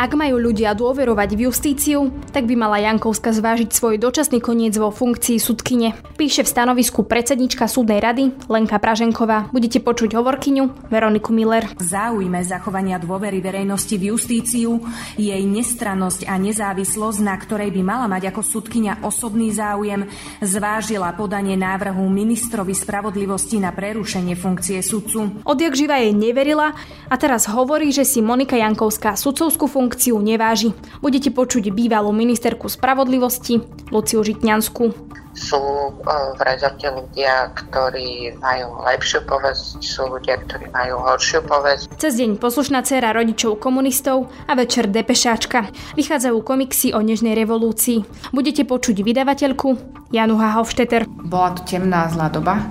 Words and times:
Ak 0.00 0.16
majú 0.16 0.40
ľudia 0.40 0.72
dôverovať 0.72 1.36
v 1.36 1.52
justíciu, 1.52 2.08
tak 2.32 2.48
by 2.48 2.56
mala 2.56 2.80
Jankovska 2.80 3.36
zvážiť 3.36 3.68
svoj 3.68 4.00
dočasný 4.00 4.40
koniec 4.40 4.72
vo 4.80 4.88
funkcii 4.88 5.36
sudkyne. 5.36 5.92
Píše 6.16 6.40
v 6.40 6.48
stanovisku 6.48 7.04
predsednička 7.04 7.68
súdnej 7.68 8.00
rady 8.00 8.32
Lenka 8.48 8.80
Praženková. 8.80 9.52
Budete 9.52 9.76
počuť 9.84 10.16
hovorkyňu 10.16 10.88
Veroniku 10.88 11.36
Miller. 11.36 11.68
V 11.76 11.84
záujme 11.84 12.40
zachovania 12.40 12.96
dôvery 12.96 13.44
verejnosti 13.44 13.92
v 14.00 14.16
justíciu, 14.16 14.80
jej 15.20 15.44
nestrannosť 15.44 16.32
a 16.32 16.40
nezávislosť, 16.40 17.20
na 17.20 17.36
ktorej 17.36 17.68
by 17.68 17.82
mala 17.84 18.08
mať 18.08 18.32
ako 18.32 18.40
sudkynia 18.40 19.04
osobný 19.04 19.52
záujem, 19.52 20.08
zvážila 20.40 21.12
podanie 21.12 21.60
návrhu 21.60 22.08
ministrovi 22.08 22.72
spravodlivosti 22.72 23.60
na 23.60 23.68
prerušenie 23.68 24.32
funkcie 24.32 24.80
sudcu. 24.80 25.44
Odjak 25.44 25.76
živa 25.76 26.00
jej 26.00 26.16
neverila 26.16 26.72
a 27.04 27.14
teraz 27.20 27.44
hovorí, 27.52 27.92
že 27.92 28.08
si 28.08 28.24
Monika 28.24 28.56
Jankovská 28.56 29.12
sudcovskú 29.12 29.68
funkciu 29.68 29.88
funkciu 29.90 30.22
neváži. 30.22 30.70
Budete 31.02 31.34
počuť 31.34 31.74
bývalú 31.74 32.14
ministerku 32.14 32.70
spravodlivosti 32.70 33.58
Luciu 33.90 34.22
Žitňanskú. 34.22 34.94
Sú 35.34 35.58
e, 35.58 35.90
v 36.38 36.40
rezorte 36.46 36.86
ľudia, 36.86 37.50
ktorí 37.58 38.38
majú 38.38 38.86
lepšiu 38.86 39.26
povesť, 39.26 39.82
sú 39.82 40.06
ľudia, 40.14 40.38
ktorí 40.46 40.70
majú 40.70 41.02
horšiu 41.02 41.42
povesť. 41.42 41.90
Cez 41.98 42.22
deň 42.22 42.38
poslušná 42.38 42.86
dcera 42.86 43.10
rodičov 43.10 43.58
komunistov 43.58 44.30
a 44.46 44.54
večer 44.54 44.86
depešáčka. 44.86 45.66
Vychádzajú 45.98 46.38
komiksy 46.38 46.94
o 46.94 47.02
nežnej 47.02 47.34
revolúcii. 47.34 48.30
Budete 48.30 48.62
počuť 48.62 49.02
vydavateľku 49.02 49.74
Janu 50.14 50.38
Hofstetter. 50.38 51.02
Bola 51.26 51.58
to 51.58 51.66
temná 51.66 52.06
zlá 52.06 52.30
doba. 52.30 52.62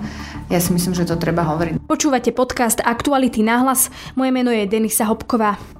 Ja 0.48 0.56
si 0.56 0.72
myslím, 0.72 0.96
že 0.96 1.04
to 1.04 1.20
treba 1.20 1.44
hovoriť. 1.44 1.84
Počúvate 1.84 2.32
podcast 2.32 2.80
Aktuality 2.80 3.44
náhlas. 3.44 3.92
Moje 4.16 4.32
meno 4.32 4.48
je 4.48 4.64
Denisa 4.64 5.04
Hopková. 5.04 5.79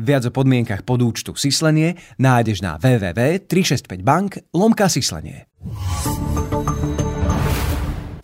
Viac 0.00 0.24
o 0.24 0.32
podmienkach 0.32 0.80
podúčtu 0.88 1.36
Sislenie 1.36 2.00
nájdeš 2.16 2.64
na 2.64 2.80
www.365bank 2.80 4.48
lomka 4.56 4.88
Sislenie. 4.88 5.44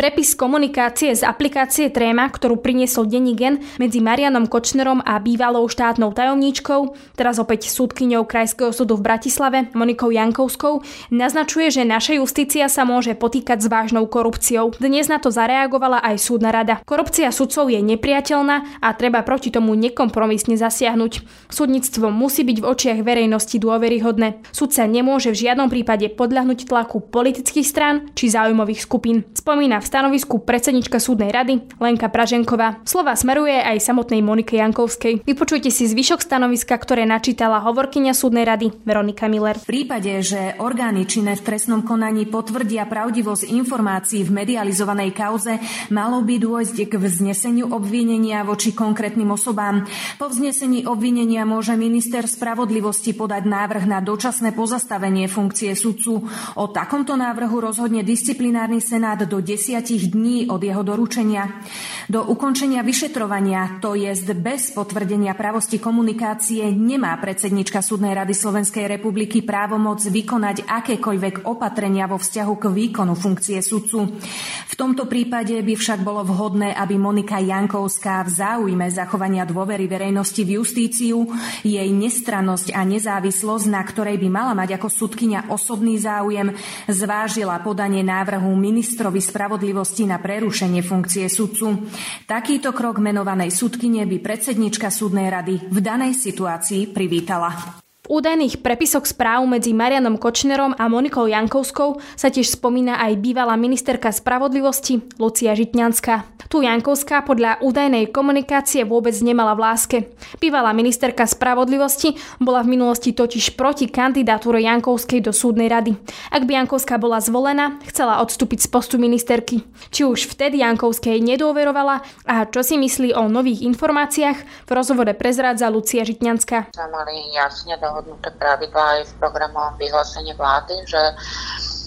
Prepis 0.06 0.38
komunikácie 0.38 1.18
z 1.18 1.26
aplikácie 1.26 1.90
Tréma, 1.90 2.30
ktorú 2.30 2.62
priniesol 2.62 3.10
denní 3.10 3.34
gen 3.34 3.58
medzi 3.74 3.98
Marianom 3.98 4.46
Kočnerom 4.46 5.02
a 5.02 5.18
bývalou 5.18 5.66
štátnou 5.66 6.14
tajomníčkou, 6.14 6.94
teraz 7.18 7.42
opäť 7.42 7.66
súdkyňou 7.74 8.22
Krajského 8.22 8.70
súdu 8.70 8.94
v 8.94 9.02
Bratislave, 9.02 9.66
Monikou 9.74 10.14
Jankovskou, 10.14 10.86
naznačuje, 11.10 11.74
že 11.74 11.82
naša 11.82 12.22
justícia 12.22 12.70
sa 12.70 12.86
môže 12.86 13.18
potýkať 13.18 13.58
s 13.58 13.66
vážnou 13.66 14.06
korupciou. 14.06 14.78
Dnes 14.78 15.10
na 15.10 15.18
to 15.18 15.34
zareagovala 15.34 15.98
aj 15.98 16.22
súdna 16.22 16.54
rada. 16.54 16.78
Korupcia 16.86 17.34
sudcov 17.34 17.66
je 17.66 17.82
nepriateľná 17.82 18.78
a 18.78 18.88
treba 18.94 19.26
proti 19.26 19.50
tomu 19.50 19.74
nekompromisne 19.74 20.54
zasiahnuť. 20.54 21.26
Súdnictvo 21.50 22.14
musí 22.14 22.46
byť 22.46 22.62
v 22.62 22.68
očiach 22.70 23.02
verejnosti 23.02 23.58
dôveryhodné. 23.58 24.54
Sudca 24.54 24.86
nemôže 24.86 25.34
v 25.34 25.50
žiadnom 25.50 25.66
prípade 25.66 26.06
podľahnuť 26.14 26.70
tlaku 26.70 27.02
politických 27.02 27.66
strán 27.66 28.14
či 28.14 28.31
záujmových 28.31 28.86
skupín. 28.86 29.26
Spomína 29.34 29.82
v 29.82 29.95
stanovisku 29.96 30.44
predsednička 30.44 31.00
súdnej 31.00 31.32
rady 31.32 31.64
Lenka 31.80 32.12
Praženková. 32.12 32.84
Slova 32.84 33.16
smeruje 33.16 33.56
aj 33.56 33.80
samotnej 33.80 34.20
Monike 34.20 34.60
Jankovskej. 34.60 35.24
Vypočujte 35.24 35.72
si 35.72 35.88
zvyšok 35.88 36.20
stanoviska, 36.20 36.76
ktoré 36.76 37.08
načítala 37.08 37.64
hovorkyňa 37.64 38.12
súdnej 38.12 38.44
rady 38.44 38.76
Veronika 38.84 39.24
Miller. 39.24 39.56
V 39.56 39.64
prípade, 39.64 40.12
že 40.20 40.52
orgány 40.60 41.08
činné 41.08 41.32
v 41.40 41.48
trestnom 41.48 41.80
konaní 41.80 42.28
potvrdia 42.28 42.84
pravdivosť 42.84 43.48
informácií 43.48 44.20
v 44.20 44.36
medializovanej 44.36 45.16
kauze, 45.16 45.56
malo 45.88 46.20
by 46.20 46.44
dôjsť 46.44 46.92
k 46.92 47.00
vzneseniu 47.00 47.72
obvinenia 47.72 48.44
voči 48.44 48.76
konkrétnym 48.76 49.32
osobám. 49.32 49.88
Po 50.20 50.28
vznesení 50.28 50.84
obvinenia 50.84 51.48
môže 51.48 51.72
minister 51.72 52.28
spravodlivosti 52.28 53.16
podať 53.16 53.48
návrh 53.48 53.88
na 53.88 54.04
dočasné 54.04 54.52
pozastavenie 54.52 55.24
funkcie 55.24 55.72
sudcu. 55.72 56.20
O 56.60 56.68
takomto 56.68 57.16
návrhu 57.16 57.64
rozhodne 57.64 58.04
disciplinárny 58.04 58.84
senát 58.84 59.24
do 59.24 59.40
10 59.40 59.85
dní 59.94 60.50
od 60.50 60.58
jeho 60.58 60.82
doručenia. 60.82 61.62
Do 62.10 62.26
ukončenia 62.26 62.82
vyšetrovania, 62.82 63.78
to 63.78 63.94
je 63.94 64.10
bez 64.34 64.74
potvrdenia 64.74 65.34
pravosti 65.38 65.78
komunikácie, 65.78 66.66
nemá 66.74 67.14
predsednička 67.22 67.78
Súdnej 67.78 68.14
rady 68.14 68.34
Slovenskej 68.34 68.91
republiky 68.91 69.46
právomoc 69.46 70.02
vykonať 70.02 70.66
akékoľvek 70.66 71.46
opatrenia 71.46 72.10
vo 72.10 72.19
vzťahu 72.19 72.54
k 72.58 72.64
výkonu 72.70 73.14
funkcie 73.14 73.62
sudcu. 73.62 74.19
V 74.66 74.75
tomto 74.75 75.06
prípade 75.06 75.54
by 75.62 75.75
však 75.78 76.02
bolo 76.02 76.26
vhodné, 76.26 76.75
aby 76.75 76.98
Monika 76.98 77.38
Jankovská 77.38 78.26
v 78.26 78.30
záujme 78.34 78.86
zachovania 78.91 79.46
dôvery 79.46 79.86
verejnosti 79.86 80.42
v 80.42 80.62
justíciu, 80.62 81.26
jej 81.66 81.91
nestrannosť 81.91 82.75
a 82.75 82.86
nezávislosť, 82.86 83.66
na 83.70 83.82
ktorej 83.82 84.19
by 84.22 84.28
mala 84.30 84.52
mať 84.54 84.78
ako 84.78 84.88
sudkynia 84.91 85.50
osobný 85.50 85.98
záujem, 85.98 86.54
zvážila 86.86 87.58
podanie 87.66 88.06
návrhu 88.06 88.54
ministrovi 88.54 89.19
spravodlivosti 89.19 89.75
spravodlivosti 89.76 90.09
na 90.09 90.16
prerušenie 90.16 90.81
funkcie 90.81 91.28
sudcu. 91.28 91.84
Takýto 92.25 92.72
krok 92.72 92.97
menovanej 92.97 93.53
sudkyne 93.53 94.09
by 94.09 94.16
predsednička 94.25 94.88
súdnej 94.88 95.28
rady 95.28 95.69
v 95.69 95.78
danej 95.84 96.16
situácii 96.16 96.97
privítala. 96.97 97.84
Údajných 98.06 98.62
prepisoch 98.62 99.03
správ 99.03 99.43
medzi 99.50 99.75
Marianom 99.75 100.15
Kočnerom 100.15 100.78
a 100.78 100.87
Monikou 100.87 101.27
Jankovskou 101.27 101.99
sa 102.15 102.31
tiež 102.31 102.55
spomína 102.55 103.03
aj 103.03 103.19
bývalá 103.19 103.59
ministerka 103.59 104.15
spravodlivosti 104.15 105.03
Lucia 105.19 105.59
Žitňanská. 105.59 106.39
Tu 106.47 106.62
Jankovská 106.62 107.27
podľa 107.27 107.59
údajnej 107.59 108.15
komunikácie 108.15 108.87
vôbec 108.87 109.19
nemala 109.19 109.59
v 109.59 109.61
láske. 109.67 109.99
Bývalá 110.39 110.71
ministerka 110.71 111.27
spravodlivosti 111.27 112.15
bola 112.39 112.62
v 112.62 112.78
minulosti 112.78 113.11
totiž 113.11 113.59
proti 113.59 113.91
kandidatúre 113.91 114.62
Jankovskej 114.62 115.27
do 115.27 115.34
súdnej 115.34 115.67
rady. 115.67 115.99
Ak 116.31 116.47
by 116.47 116.62
Jankovská 116.62 117.03
bola 117.03 117.19
zvolená, 117.19 117.83
chcela 117.91 118.23
odstúpiť 118.23 118.62
z 118.62 118.69
postu 118.71 119.03
ministerky. 119.03 119.67
Či 119.91 120.06
už 120.06 120.31
vtedy 120.31 120.62
Jankovskej 120.62 121.19
nedôverovala 121.19 122.06
a 122.31 122.47
čo 122.47 122.62
si 122.62 122.78
myslí 122.78 123.19
o 123.19 123.27
nových 123.27 123.67
informáciách, 123.67 124.38
v 124.67 124.71
rozhovore 124.71 125.11
prezrádza 125.19 125.67
Lucia 125.67 126.06
Žitňanská. 126.06 126.71
Mali 126.78 127.34
jasne 127.34 127.75
do 127.83 127.95
dohodnuté 127.96 128.28
pravidlá 128.36 129.00
aj 129.00 129.02
v 129.08 129.16
programovom 129.16 129.80
vyhlásení 129.80 130.36
vlády, 130.36 130.84
že 130.84 131.00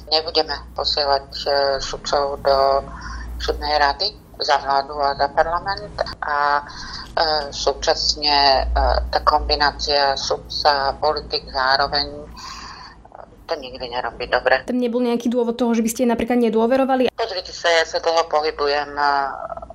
nebudeme 0.10 0.58
posielať 0.74 1.28
e, 1.46 1.50
sudcov 1.78 2.42
do 2.42 2.82
súdnej 3.38 3.78
rady 3.78 4.10
za 4.42 4.58
vládu 4.58 4.98
a 4.98 5.14
za 5.14 5.30
parlament 5.30 5.94
a 6.26 6.38
e, 6.58 6.64
súčasne 7.54 8.66
e, 8.66 8.74
tá 9.14 9.20
kombinácia 9.22 10.18
sudca 10.18 10.90
a 10.90 10.96
politik 10.98 11.46
zároveň 11.54 12.10
e, 12.10 12.26
to 13.46 13.54
nikdy 13.62 13.86
nerobí 13.86 14.26
dobre. 14.26 14.66
Tam 14.66 14.82
nebol 14.82 15.06
nejaký 15.06 15.30
dôvod 15.30 15.62
toho, 15.62 15.78
že 15.78 15.86
by 15.86 15.90
ste 15.94 16.10
napríklad 16.10 16.42
nedôverovali? 16.42 17.14
Pozrite 17.14 17.54
sa, 17.54 17.70
ja 17.70 17.86
sa 17.86 18.02
dlho 18.02 18.26
pohybujem 18.26 18.98
e, 18.98 19.12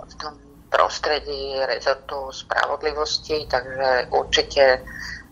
v 0.02 0.14
tom 0.18 0.34
prostredí 0.74 1.54
rezortu 1.70 2.34
spravodlivosti, 2.34 3.46
takže 3.46 4.10
určite 4.10 4.82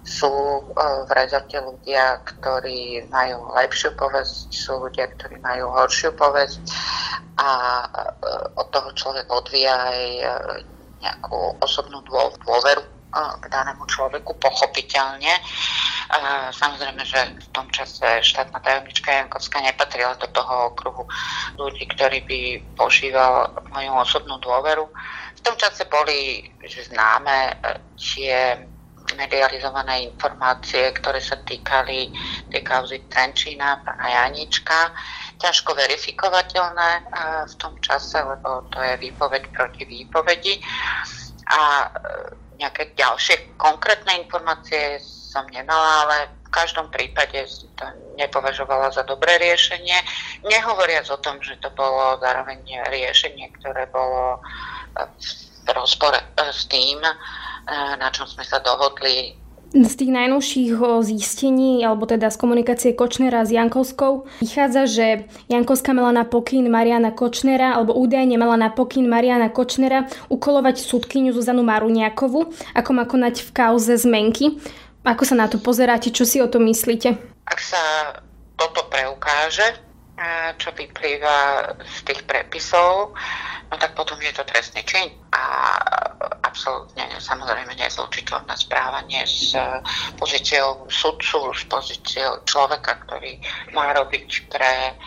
sú 0.03 0.31
e, 0.31 0.63
v 1.07 1.11
rezorte 1.15 1.59
ľudia, 1.63 2.19
ktorí 2.27 3.07
majú 3.07 3.55
lepšiu 3.55 3.95
povesť, 3.95 4.51
sú 4.51 4.83
ľudia, 4.83 5.07
ktorí 5.15 5.39
majú 5.39 5.71
horšiu 5.71 6.11
povesť 6.19 6.59
a 7.39 7.51
e, 7.87 7.89
od 8.59 8.67
toho 8.75 8.91
človek 8.99 9.27
odvíja 9.31 9.75
aj 9.79 10.03
e, 10.03 10.25
nejakú 11.03 11.59
osobnú 11.63 12.03
dôveru 12.07 12.83
k 13.13 13.45
danému 13.53 13.85
človeku, 13.93 14.41
pochopiteľne. 14.41 15.37
Samozrejme, 16.49 17.05
že 17.05 17.21
v 17.45 17.49
tom 17.53 17.69
čase 17.69 18.25
štátna 18.25 18.57
tajomnička 18.65 19.13
Jankovská 19.13 19.61
nepatrila 19.61 20.17
do 20.17 20.25
toho 20.33 20.73
okruhu 20.73 21.05
ľudí, 21.61 21.93
ktorí 21.93 22.25
by 22.25 22.41
požíval 22.73 23.53
moju 23.69 23.93
osobnú 24.01 24.41
dôveru. 24.41 24.89
V 25.37 25.41
tom 25.45 25.53
čase 25.61 25.85
boli 25.93 26.49
známe 26.65 27.53
tie 28.01 28.65
medializované 29.15 30.09
informácie, 30.09 30.93
ktoré 30.97 31.21
sa 31.21 31.41
týkali 31.43 32.13
tej 32.49 32.63
kauzy 32.65 33.07
Trenčína, 33.09 33.83
pána 33.85 34.09
Janička, 34.09 34.93
ťažko 35.39 35.75
verifikovateľné 35.75 36.91
v 37.49 37.55
tom 37.59 37.75
čase, 37.83 38.21
lebo 38.23 38.69
to 38.71 38.79
je 38.81 38.95
výpoveď 39.03 39.43
proti 39.53 39.83
výpovedi. 39.85 40.61
A 41.53 41.91
nejaké 42.57 42.95
ďalšie 42.95 43.59
konkrétne 43.59 44.23
informácie 44.23 45.03
som 45.03 45.49
nemala, 45.49 46.07
ale 46.07 46.17
v 46.47 46.51
každom 46.53 46.93
prípade 46.93 47.49
to 47.81 47.85
nepovažovala 48.21 48.93
za 48.93 49.03
dobré 49.09 49.41
riešenie. 49.41 49.97
Nehovoriac 50.45 51.09
o 51.09 51.19
tom, 51.19 51.41
že 51.41 51.57
to 51.65 51.73
bolo 51.73 52.21
zároveň 52.21 52.61
riešenie, 52.93 53.49
ktoré 53.59 53.89
bolo 53.89 54.39
v 55.65 55.69
rozpore 55.73 56.21
s 56.37 56.69
tým, 56.69 57.01
na 57.71 58.09
čom 58.11 58.27
sme 58.27 58.43
sa 58.43 58.59
dohodli 58.63 59.39
z 59.73 59.95
tých 59.97 60.13
najnovších 60.13 60.77
zistení, 61.01 61.81
alebo 61.81 62.05
teda 62.05 62.29
z 62.29 62.37
komunikácie 62.37 62.93
Kočnera 62.93 63.41
s 63.41 63.57
Jankovskou, 63.57 64.29
vychádza, 64.45 64.85
že 64.85 65.07
Jankovská 65.49 65.97
mala 65.97 66.13
na 66.13 66.25
pokyn 66.29 66.69
Mariana 66.69 67.09
Kočnera, 67.09 67.73
alebo 67.81 67.97
údajne 67.97 68.37
mala 68.37 68.61
na 68.61 68.69
pokyn 68.69 69.09
Mariana 69.09 69.49
Kočnera 69.49 70.13
ukolovať 70.29 70.77
súdkyňu 70.77 71.33
Zuzanu 71.33 71.65
Maruniakovu, 71.65 72.53
ako 72.77 72.91
má 72.93 73.09
konať 73.09 73.49
v 73.49 73.51
kauze 73.57 73.97
zmenky. 73.97 74.61
Ako 75.09 75.25
sa 75.25 75.41
na 75.41 75.49
to 75.49 75.57
pozeráte, 75.57 76.13
čo 76.13 76.29
si 76.29 76.45
o 76.45 76.53
tom 76.53 76.69
myslíte? 76.69 77.17
Ak 77.49 77.59
sa 77.59 77.81
toto 78.61 78.87
preukáže, 78.93 79.65
čo 80.61 80.69
vyplýva 80.77 81.37
z 81.81 81.99
tých 82.05 82.23
prepisov, 82.29 83.17
no 83.73 83.75
tak 83.81 83.97
potom 83.97 84.21
je 84.21 84.33
to 84.37 84.45
trestný 84.45 84.85
čin 84.85 85.09
a 85.33 85.43
absolútne 86.45 87.09
samozrejme 87.17 87.73
nezlučiteľné 87.73 88.55
správanie 88.55 89.25
s 89.25 89.57
pozíciou 90.21 90.85
sudcu, 90.93 91.57
s 91.57 91.65
pozíciou 91.65 92.45
človeka, 92.45 93.01
ktorý 93.09 93.41
má 93.73 93.97
robiť 93.97 94.53
pre 94.53 95.01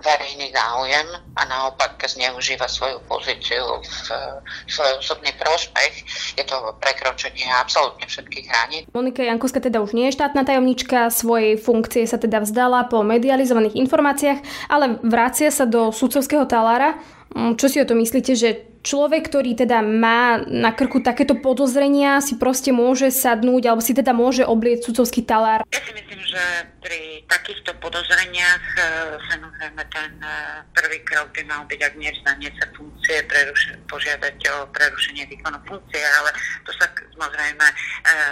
verejný 0.00 0.56
záujem 0.56 1.04
a 1.36 1.42
naopak 1.44 2.00
zneužíva 2.00 2.64
svoju 2.64 2.96
pozíciu 3.04 3.60
v 3.84 4.72
svoj 4.72 4.92
osobný 4.98 5.36
prospech. 5.36 5.92
Je 6.40 6.44
to 6.48 6.56
prekročenie 6.80 7.44
absolútne 7.60 8.08
všetkých 8.08 8.46
hraníc. 8.48 8.82
Monika 8.96 9.20
Jankovská 9.20 9.60
teda 9.60 9.84
už 9.84 9.92
nie 9.92 10.08
je 10.08 10.16
štátna 10.16 10.48
tajomnička, 10.48 11.12
svojej 11.12 11.60
funkcie 11.60 12.08
sa 12.08 12.16
teda 12.16 12.40
vzdala 12.40 12.88
po 12.88 13.04
medializovaných 13.04 13.76
informáciách, 13.76 14.40
ale 14.72 14.96
vracia 15.04 15.52
sa 15.52 15.68
do 15.68 15.92
sudcovského 15.92 16.48
talára. 16.48 16.96
Čo 17.30 17.66
si 17.68 17.78
o 17.78 17.86
to 17.86 17.94
myslíte, 17.94 18.32
že 18.34 18.69
človek, 18.80 19.28
ktorý 19.28 19.56
teda 19.56 19.84
má 19.84 20.40
na 20.48 20.72
krku 20.72 21.04
takéto 21.04 21.36
podozrenia, 21.36 22.24
si 22.24 22.40
proste 22.40 22.72
môže 22.72 23.12
sadnúť 23.12 23.68
alebo 23.68 23.84
si 23.84 23.92
teda 23.92 24.16
môže 24.16 24.44
oblieť 24.44 24.88
sudcovský 24.88 25.24
talár? 25.24 25.64
Ja 25.68 25.80
si 25.84 25.92
myslím, 25.92 26.20
že 26.24 26.42
pri 26.80 27.22
takýchto 27.28 27.76
podozreniach 27.78 28.64
e, 28.76 28.80
samozrejme 29.28 29.82
ten 29.92 30.12
e, 30.20 30.34
prvý 30.72 30.98
krok 31.04 31.28
by 31.36 31.42
mal 31.44 31.62
byť, 31.68 31.80
ak 31.84 31.94
nevzdanie 32.00 32.50
sa 32.56 32.66
funkcie, 32.72 33.20
preruš- 33.28 33.76
požiadať 33.86 34.36
o 34.48 34.56
prerušenie 34.72 35.28
výkonu 35.28 35.60
funkcie, 35.68 36.00
ale 36.00 36.30
to 36.64 36.72
sa 36.80 36.88
samozrejme 37.16 37.66
e, 37.68 37.74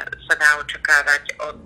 sa 0.08 0.34
dá 0.34 0.50
očakávať 0.64 1.24
od 1.44 1.62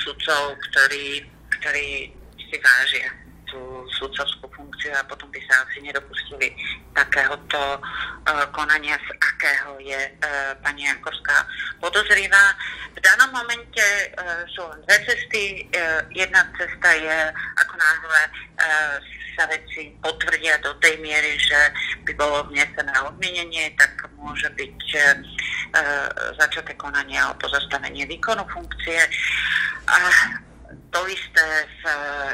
sudcov, 0.00 0.56
ktorí, 0.72 1.22
ktorí 1.60 2.10
si 2.48 2.56
vážia 2.56 3.12
tú 3.48 3.84
sudcovskú 4.00 4.48
funkciu 4.78 4.94
a 4.94 5.02
potom 5.10 5.26
by 5.34 5.40
sa 5.50 5.66
asi 5.66 5.82
nedopustili 5.82 6.54
takéhoto 6.94 7.82
uh, 7.82 8.46
konania, 8.54 8.94
z 8.94 9.10
akého 9.18 9.74
je 9.82 9.98
uh, 9.98 10.54
pani 10.62 10.86
Jankovská 10.86 11.42
podozrivá. 11.82 12.54
V 12.94 12.98
danom 13.02 13.34
momente 13.34 13.82
uh, 14.14 14.46
sú 14.54 14.62
len 14.70 14.78
dve 14.86 14.98
cesty. 15.02 15.66
Uh, 15.74 16.06
jedna 16.14 16.46
cesta 16.54 16.94
je, 16.94 17.18
ako 17.58 17.74
náhle 17.74 18.22
uh, 18.30 18.94
sa 19.34 19.50
veci 19.50 19.90
potvrdia 19.98 20.58
do 20.62 20.74
tej 20.78 20.98
miery, 21.02 21.34
že 21.42 21.58
by 22.06 22.12
bolo 22.14 22.46
vnesené 22.50 22.94
odmienenie, 23.02 23.74
tak 23.74 24.06
môže 24.14 24.46
byť 24.54 24.78
uh, 24.94 25.14
začaté 26.38 26.78
konanie 26.78 27.18
o 27.26 27.34
pozastavenie 27.42 28.06
výkonu 28.06 28.46
funkcie. 28.46 28.98
Uh, 29.90 30.46
to 30.98 31.06
isté 31.06 31.46
v, 31.78 31.82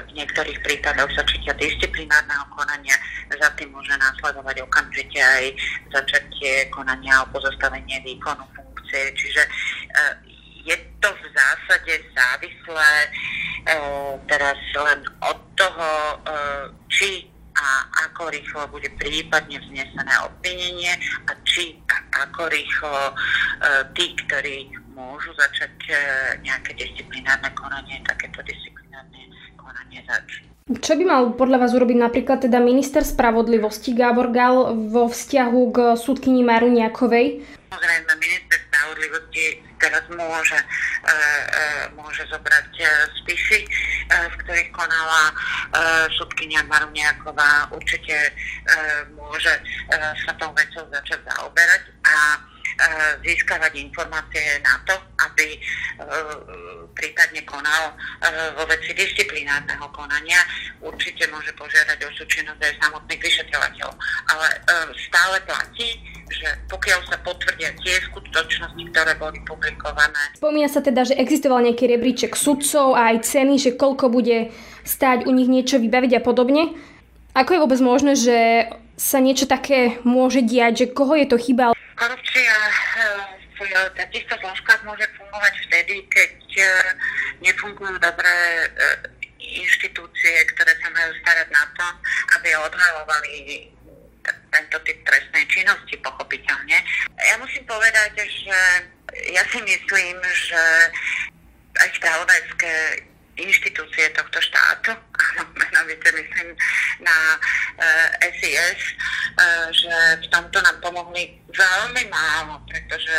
v 0.08 0.10
niektorých 0.16 0.58
prípadoch 0.64 1.12
začatia 1.12 1.52
disciplinárneho 1.60 2.48
konania, 2.56 2.96
za 3.28 3.52
tým 3.60 3.68
môže 3.76 3.92
následovať 3.92 4.64
okamžite 4.64 5.20
aj 5.20 5.44
začatie 5.92 6.64
konania 6.72 7.20
o 7.20 7.28
pozostavenie 7.28 8.00
výkonu 8.00 8.40
funkcie. 8.56 9.12
Čiže 9.12 9.42
e, 9.44 9.50
je 10.64 10.76
to 10.96 11.12
v 11.12 11.24
zásade 11.36 11.92
závislé 12.16 12.92
e, 13.04 13.08
teraz 14.32 14.56
len 14.72 15.00
od 15.28 15.38
toho, 15.60 15.90
či 16.88 17.28
a 17.54 17.86
ako 18.10 18.34
rýchlo 18.34 18.66
bude 18.66 18.90
prípadne 18.98 19.62
vznesené 19.62 20.14
obvinenie 20.26 20.90
a 21.30 21.32
či 21.46 21.78
a 21.86 22.26
ako 22.26 22.50
rýchlo 22.50 23.14
tí, 23.94 24.10
ktorí 24.26 24.74
môžu 24.94 25.34
začať 25.34 25.74
e, 25.90 25.94
nejaké 26.46 26.72
disciplinárne 26.78 27.50
konanie, 27.58 28.00
takéto 28.06 28.40
disciplinárne 28.46 29.28
konanie 29.58 30.00
začať. 30.06 30.54
Čo 30.64 30.96
by 30.96 31.04
mal 31.04 31.22
podľa 31.36 31.60
vás 31.60 31.76
urobiť 31.76 31.98
napríklad 32.00 32.48
teda 32.48 32.56
minister 32.56 33.04
spravodlivosti 33.04 33.92
Gábor 33.92 34.32
Gal 34.32 34.72
vo 34.88 35.12
vzťahu 35.12 35.60
k 35.68 35.78
súdkyni 35.92 36.40
Maruniakovej? 36.40 37.44
Samozrejme, 37.68 38.12
minister 38.16 38.56
spravodlivosti 38.72 39.60
teraz 39.76 40.08
môže, 40.08 40.56
e, 40.56 40.64
e, 41.04 41.64
môže 42.00 42.24
zobrať 42.32 42.70
e, 42.80 42.86
spisy, 43.20 43.60
e, 43.60 43.68
v 44.08 44.34
ktorých 44.40 44.70
konala 44.72 45.28
e, 45.28 45.34
súdkynia 46.16 46.64
Maruniaková. 46.64 47.68
Určite 47.68 48.16
e, 48.16 48.32
môže 49.12 49.52
e, 49.52 49.60
sa 50.24 50.32
tou 50.40 50.48
vecou 50.56 50.88
začať 50.88 51.28
zaoberať 51.28 51.82
a 52.08 52.16
získavať 53.22 53.72
informácie 53.78 54.60
na 54.60 54.76
to, 54.84 54.94
aby 55.24 55.56
eh, 55.56 55.60
prípadne 56.92 57.42
konal 57.46 57.94
eh, 57.94 58.52
vo 58.58 58.64
veci 58.66 58.92
disciplinárneho 58.92 59.86
konania. 59.94 60.40
Určite 60.82 61.30
môže 61.30 61.54
požiadať 61.56 61.98
o 62.04 62.10
súčinnosť 62.18 62.60
aj 62.60 62.74
samotných 62.82 63.20
vyšetrovateľov. 63.22 63.94
Ale 64.30 64.46
stále 64.98 65.36
platí, 65.48 65.96
že 66.28 66.48
pokiaľ 66.68 67.00
sa 67.08 67.16
potvrdia 67.20 67.72
tie 67.80 68.00
skutočnosti, 68.10 68.82
ktoré 68.92 69.12
boli 69.16 69.40
publikované. 69.44 70.34
Spomína 70.36 70.68
sa 70.68 70.80
teda, 70.80 71.04
že 71.08 71.16
existoval 71.16 71.64
nejaký 71.64 71.84
rebríček 71.88 72.32
sudcov 72.36 72.96
a 72.96 73.14
aj 73.14 73.28
ceny, 73.28 73.54
že 73.60 73.76
koľko 73.76 74.12
bude 74.12 74.52
stáť 74.84 75.24
u 75.24 75.32
nich 75.32 75.48
niečo 75.48 75.80
vybaviť 75.80 76.20
a 76.20 76.24
podobne. 76.24 76.76
Ako 77.34 77.50
je 77.56 77.62
vôbec 77.62 77.80
možné, 77.82 78.12
že 78.14 78.38
sa 78.94 79.18
niečo 79.18 79.50
také 79.50 79.98
môže 80.06 80.38
diať, 80.42 80.86
že 80.86 80.92
koho 80.94 81.18
je 81.18 81.26
to 81.26 81.36
chyba? 81.38 81.74
Korupcia 81.94 82.56
eh, 82.98 83.22
v 83.54 83.94
takýchto 83.94 84.34
zložkách 84.42 84.82
môže 84.82 85.06
fungovať 85.14 85.54
vtedy, 85.70 85.94
keď 86.10 86.34
eh, 86.58 86.68
nefungujú 87.42 87.94
dobré 88.02 88.34
eh, 88.66 88.98
inštitúcie, 89.38 90.34
ktoré 90.54 90.74
sa 90.82 90.88
majú 90.90 91.10
starať 91.22 91.48
na 91.54 91.64
to, 91.78 91.86
aby 92.40 92.48
odhalovali 92.58 93.34
tento 94.24 94.78
typ 94.88 94.98
trestnej 95.04 95.44
činnosti, 95.52 95.94
pochopiteľne. 96.00 96.78
Ja 97.20 97.36
musím 97.36 97.62
povedať, 97.68 98.24
že 98.24 98.58
ja 99.30 99.44
si 99.52 99.60
myslím, 99.60 100.16
že 100.48 100.62
aj 101.76 101.88
spravodajské 102.00 103.04
inštitúcie 103.36 104.08
tohto 104.14 104.38
štátu, 104.40 104.94
menovite 105.60 106.08
myslím 106.14 106.54
na 107.02 107.36
SIS, 108.22 108.80
e, 108.80 108.94
že 109.74 109.94
v 110.22 110.26
tomto 110.30 110.62
nám 110.62 110.78
pomohli 110.78 111.34
veľmi 111.54 112.04
málo, 112.10 112.60
pretože 112.66 113.14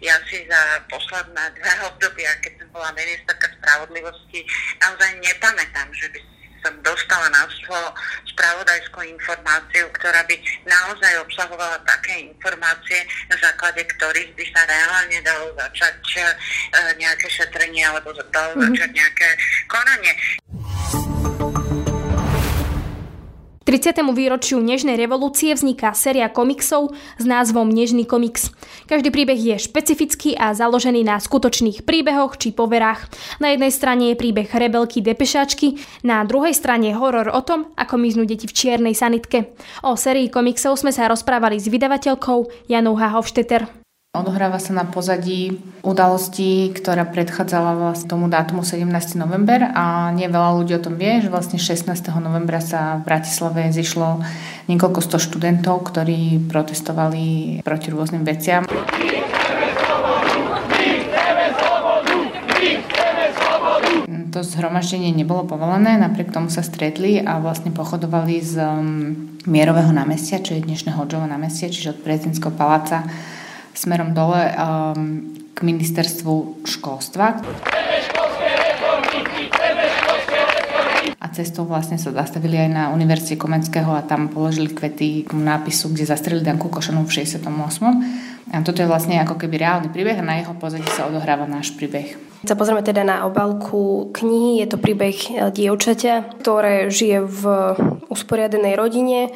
ja 0.00 0.16
si 0.30 0.46
za 0.46 0.62
posledné 0.88 1.44
dve 1.58 1.74
obdobia, 1.90 2.30
keď 2.40 2.62
som 2.62 2.68
bola 2.70 2.90
ministerka 2.94 3.50
spravodlivosti, 3.58 4.40
naozaj 4.78 5.10
nepamätám, 5.20 5.90
že 5.92 6.06
by 6.14 6.20
som 6.60 6.74
dostala 6.84 7.26
na 7.32 7.48
slovo 7.48 7.90
spravodajskú 8.28 9.00
informáciu, 9.04 9.88
ktorá 9.96 10.20
by 10.28 10.36
naozaj 10.68 11.12
obsahovala 11.24 11.80
také 11.88 12.28
informácie, 12.28 13.00
na 13.32 13.36
základe 13.40 13.84
ktorých 13.96 14.32
by 14.36 14.44
sa 14.52 14.60
reálne 14.68 15.18
dalo 15.24 15.56
začať 15.56 16.00
e, 16.16 16.22
nejaké 17.00 17.26
šetrenie 17.32 17.84
alebo 17.84 18.12
dalo 18.32 18.56
mm-hmm. 18.56 18.76
začať 18.76 18.90
nejaké 18.92 19.28
konanie. 19.68 20.12
30. 23.70 24.02
výročiu 24.10 24.58
Nežnej 24.58 24.98
revolúcie 24.98 25.54
vzniká 25.54 25.94
séria 25.94 26.26
komiksov 26.26 26.90
s 27.22 27.24
názvom 27.28 27.70
Nežný 27.70 28.02
komiks. 28.02 28.50
Každý 28.90 29.14
príbeh 29.14 29.38
je 29.38 29.62
špecifický 29.62 30.34
a 30.34 30.50
založený 30.58 31.06
na 31.06 31.22
skutočných 31.22 31.86
príbehoch 31.86 32.34
či 32.34 32.50
poverách. 32.50 33.06
Na 33.38 33.54
jednej 33.54 33.70
strane 33.70 34.10
je 34.10 34.18
príbeh 34.18 34.50
rebelky 34.50 34.98
Depešačky, 34.98 35.78
na 36.02 36.26
druhej 36.26 36.50
strane 36.50 36.90
horor 36.98 37.30
o 37.30 37.38
tom, 37.46 37.70
ako 37.78 37.94
miznú 37.94 38.26
deti 38.26 38.50
v 38.50 38.58
čiernej 38.58 38.98
sanitke. 38.98 39.54
O 39.86 39.94
sérii 39.94 40.26
komiksov 40.26 40.74
sme 40.74 40.90
sa 40.90 41.06
rozprávali 41.06 41.62
s 41.62 41.70
vydavateľkou 41.70 42.66
Janou 42.66 42.98
Hahofšteter. 42.98 43.79
Odohráva 44.10 44.58
sa 44.58 44.74
na 44.74 44.82
pozadí 44.82 45.62
udalosti, 45.86 46.74
ktorá 46.74 47.06
predchádzala 47.06 47.78
vlastne 47.78 48.10
tomu 48.10 48.26
dátumu 48.26 48.66
17. 48.66 48.90
november 49.14 49.70
a 49.70 50.10
nie 50.10 50.26
veľa 50.26 50.58
ľudí 50.58 50.74
o 50.74 50.82
tom 50.82 50.98
vie, 50.98 51.22
že 51.22 51.30
vlastne 51.30 51.62
16. 51.62 51.94
novembra 52.18 52.58
sa 52.58 52.98
v 52.98 53.06
Bratislave 53.06 53.70
zišlo 53.70 54.18
niekoľko 54.66 54.98
sto 54.98 55.22
študentov, 55.22 55.86
ktorí 55.94 56.42
protestovali 56.50 57.62
proti 57.62 57.94
rôznym 57.94 58.26
veciam. 58.26 58.66
to 64.30 64.46
zhromaždenie 64.46 65.10
nebolo 65.10 65.42
povolené, 65.42 65.98
napriek 65.98 66.30
tomu 66.30 66.54
sa 66.54 66.62
stretli 66.62 67.18
a 67.18 67.42
vlastne 67.42 67.74
pochodovali 67.74 68.38
z 68.38 68.62
mm, 68.62 69.46
Mierového 69.50 69.90
námestia, 69.90 70.38
čo 70.38 70.54
je 70.54 70.62
dnešné 70.62 70.94
Hodžovo 70.94 71.26
námestie, 71.26 71.66
čiže 71.66 71.98
od 71.98 72.02
prezidentského 72.06 72.54
paláca 72.54 73.10
smerom 73.80 74.12
dole 74.12 74.52
um, 74.52 75.32
k 75.56 75.58
ministerstvu 75.64 76.64
školstva. 76.68 77.40
A 81.20 81.26
cestou 81.32 81.64
vlastne 81.64 81.96
sa 81.96 82.12
zastavili 82.12 82.60
aj 82.60 82.68
na 82.68 82.84
Univerzite 82.92 83.40
Komenského 83.40 83.88
a 83.96 84.04
tam 84.04 84.28
položili 84.28 84.68
kvety 84.68 85.24
k 85.24 85.32
nápisu, 85.32 85.96
kde 85.96 86.04
zastrelili 86.04 86.44
Danku 86.44 86.68
Košanov 86.68 87.08
v 87.08 87.24
68. 87.24 87.48
A 88.50 88.60
toto 88.60 88.84
je 88.84 88.90
vlastne 88.90 89.16
ako 89.22 89.40
keby 89.40 89.64
reálny 89.64 89.88
príbeh 89.88 90.20
a 90.20 90.26
na 90.26 90.44
jeho 90.44 90.52
pozadí 90.60 90.88
sa 90.92 91.08
odohráva 91.08 91.48
náš 91.48 91.72
príbeh. 91.72 92.29
Sa 92.40 92.56
pozrieme 92.56 92.80
teda 92.80 93.04
na 93.04 93.28
obálku 93.28 94.08
knihy. 94.16 94.64
Je 94.64 94.66
to 94.72 94.80
príbeh 94.80 95.16
e, 95.28 95.52
dievčaťa, 95.52 96.40
ktoré 96.40 96.88
žije 96.88 97.20
v 97.20 97.42
usporiadenej 98.10 98.74
rodine 98.74 99.30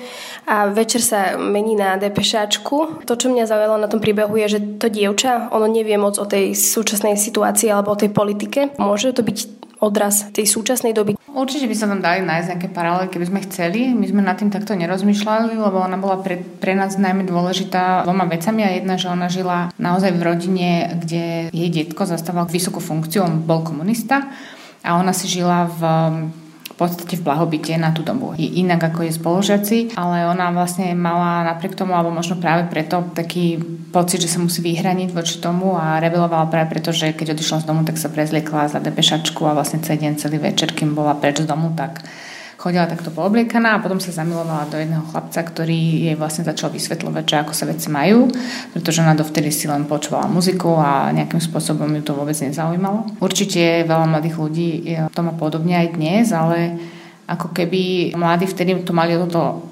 a 0.48 0.66
večer 0.72 1.04
sa 1.04 1.38
mení 1.38 1.78
na 1.78 2.00
depešáčku. 2.00 3.06
To, 3.06 3.12
čo 3.14 3.30
mňa 3.30 3.46
zaujalo 3.46 3.78
na 3.78 3.86
tom 3.92 4.02
príbehu 4.02 4.34
je, 4.40 4.58
že 4.58 4.60
to 4.82 4.90
dievča, 4.90 5.52
ono 5.54 5.70
nevie 5.70 5.94
moc 5.94 6.18
o 6.18 6.26
tej 6.26 6.56
súčasnej 6.58 7.14
situácii 7.14 7.70
alebo 7.70 7.94
o 7.94 8.00
tej 8.00 8.10
politike. 8.10 8.74
Môže 8.80 9.14
to 9.14 9.22
byť 9.22 9.53
odraz 9.82 10.30
tej 10.30 10.46
súčasnej 10.46 10.94
doby. 10.94 11.18
Určite 11.34 11.66
by 11.66 11.74
sa 11.74 11.90
tam 11.90 11.98
dali 11.98 12.22
nájsť 12.22 12.48
nejaké 12.54 12.68
paralely, 12.70 13.10
keby 13.10 13.26
sme 13.26 13.40
chceli. 13.50 13.80
My 13.90 14.06
sme 14.06 14.22
nad 14.22 14.38
tým 14.38 14.54
takto 14.54 14.78
nerozmýšľali, 14.78 15.58
lebo 15.58 15.82
ona 15.82 15.98
bola 15.98 16.22
pre, 16.22 16.38
pre 16.38 16.78
nás 16.78 16.94
najmä 16.94 17.26
dôležitá 17.26 18.06
dvoma 18.06 18.30
vecami 18.30 18.62
a 18.62 18.70
jedna, 18.70 18.94
že 18.94 19.10
ona 19.10 19.26
žila 19.26 19.74
naozaj 19.74 20.14
v 20.14 20.22
rodine, 20.22 20.70
kde 21.02 21.50
jej 21.50 21.68
detko 21.74 22.06
zastával 22.06 22.46
vysokú 22.46 22.78
funkciu, 22.78 23.26
on 23.26 23.42
bol 23.42 23.66
komunista 23.66 24.30
a 24.86 25.00
ona 25.00 25.10
si 25.10 25.26
žila 25.26 25.66
v 25.66 25.80
v 26.74 26.82
podstate 26.82 27.14
v 27.14 27.22
blahobite 27.22 27.70
na 27.78 27.94
tú 27.94 28.02
dobu. 28.02 28.34
Je 28.34 28.50
inak 28.58 28.82
ako 28.90 29.06
je 29.06 29.14
spolužiaci, 29.14 29.78
ale 29.94 30.26
ona 30.26 30.50
vlastne 30.50 30.90
mala 30.98 31.46
napriek 31.46 31.78
tomu, 31.78 31.94
alebo 31.94 32.10
možno 32.10 32.34
práve 32.42 32.66
preto 32.66 33.06
taký 33.14 33.62
pocit, 33.94 34.18
že 34.18 34.34
sa 34.34 34.42
musí 34.42 34.58
vyhraniť 34.58 35.14
voči 35.14 35.38
tomu 35.38 35.78
a 35.78 36.02
rebelovala 36.02 36.50
práve 36.50 36.74
preto, 36.74 36.90
že 36.90 37.14
keď 37.14 37.38
odišla 37.38 37.62
z 37.62 37.68
domu, 37.70 37.86
tak 37.86 37.94
sa 37.94 38.10
prezliekla 38.10 38.66
za 38.66 38.82
depešačku 38.82 39.46
a 39.46 39.54
vlastne 39.54 39.86
celý 39.86 40.02
deň, 40.02 40.12
celý 40.18 40.42
večer, 40.42 40.74
kým 40.74 40.98
bola 40.98 41.14
preč 41.14 41.38
z 41.38 41.46
domu, 41.46 41.70
tak 41.78 42.02
chodila 42.64 42.88
takto 42.88 43.12
poobliekaná 43.12 43.76
a 43.76 43.82
potom 43.84 44.00
sa 44.00 44.08
zamilovala 44.08 44.72
do 44.72 44.80
jedného 44.80 45.04
chlapca, 45.12 45.44
ktorý 45.44 46.08
jej 46.08 46.16
vlastne 46.16 46.48
začal 46.48 46.72
vysvetľovať, 46.72 47.24
že 47.28 47.36
ako 47.44 47.52
sa 47.52 47.68
veci 47.68 47.92
majú, 47.92 48.32
pretože 48.72 49.04
ona 49.04 49.12
dovtedy 49.12 49.52
si 49.52 49.68
len 49.68 49.84
počúvala 49.84 50.24
muziku 50.32 50.72
a 50.80 51.12
nejakým 51.12 51.44
spôsobom 51.44 51.92
ju 51.92 52.00
to 52.00 52.16
vôbec 52.16 52.32
nezaujímalo. 52.40 53.20
Určite 53.20 53.84
veľa 53.84 54.08
mladých 54.08 54.36
ľudí 54.40 54.68
to 55.12 55.20
má 55.20 55.36
podobne 55.36 55.76
aj 55.76 55.88
dnes, 55.92 56.32
ale 56.32 56.80
ako 57.28 57.52
keby 57.52 58.16
mladí 58.16 58.48
vtedy 58.48 58.80
to 58.80 58.96
mali 58.96 59.12
toto 59.20 59.68